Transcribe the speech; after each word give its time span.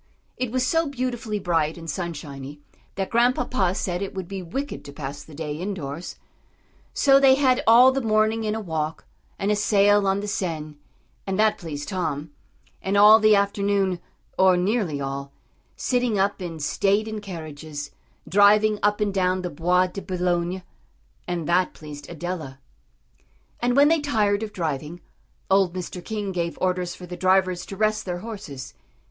It 0.35 0.49
was 0.51 0.65
so 0.65 0.87
beautifully 0.87 1.37
bright 1.37 1.77
and 1.77 1.87
sunshiny, 1.87 2.59
that 2.95 3.11
Grandpapa 3.11 3.75
said 3.75 4.01
it 4.01 4.15
would 4.15 4.27
be 4.27 4.41
wicked 4.41 4.83
to 4.85 4.91
pass 4.91 5.21
the 5.23 5.35
day 5.35 5.53
indoors; 5.55 6.15
so 6.91 7.19
they 7.19 7.35
had 7.35 7.61
all 7.67 7.91
the 7.91 8.01
morning 8.01 8.43
in 8.43 8.55
a 8.55 8.59
walk, 8.59 9.05
and 9.37 9.51
a 9.51 9.55
sail 9.55 10.07
on 10.07 10.19
the 10.19 10.27
Seine, 10.27 10.75
and 11.27 11.37
that 11.37 11.59
pleased 11.59 11.89
Tom, 11.89 12.31
and 12.81 12.97
all 12.97 13.19
the 13.19 13.35
afternoon, 13.35 13.99
or 14.39 14.57
nearly 14.57 14.99
all, 14.99 15.31
sitting 15.75 16.17
up 16.17 16.41
in 16.41 16.59
state 16.59 17.07
in 17.07 17.21
carriages, 17.21 17.91
driving 18.27 18.79
up 18.81 19.01
and 19.01 19.13
down 19.13 19.43
the 19.43 19.51
Bois 19.51 19.85
de 19.85 20.01
Boulogne. 20.01 20.63
And 21.27 21.47
that 21.47 21.73
pleased 21.75 22.09
Adela. 22.09 22.57
And 23.59 23.75
when 23.75 23.87
they 23.89 23.99
tired 23.99 24.41
of 24.41 24.51
driving, 24.51 24.99
old 25.51 25.75
Mr. 25.75 26.03
King 26.03 26.31
gave 26.31 26.57
orders 26.59 26.95
for 26.95 27.05
the 27.05 27.15
drivers 27.15 27.67
to 27.67 27.77
rest 27.77 28.05
their 28.07 28.21
horses. 28.21 28.73